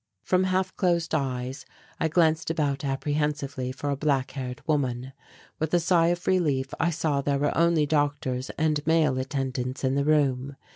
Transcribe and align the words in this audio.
From 0.23 0.45
half 0.45 0.75
closed 0.77 1.13
eyes 1.13 1.63
I 1.99 2.07
glanced 2.07 2.49
about 2.49 2.83
apprehensively 2.83 3.71
for 3.71 3.91
a 3.91 3.95
black 3.95 4.31
haired 4.31 4.59
woman. 4.65 5.13
With 5.59 5.75
a 5.75 5.79
sigh 5.79 6.07
of 6.07 6.25
relief 6.25 6.73
I 6.79 6.89
saw 6.89 7.21
there 7.21 7.37
were 7.37 7.55
only 7.55 7.85
doctors 7.85 8.49
and 8.57 8.79
male 8.87 9.19
attendants 9.19 9.83
in 9.83 9.93
the 9.93 10.03
room. 10.03 10.55